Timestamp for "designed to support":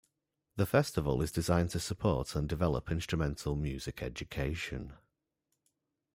1.31-2.35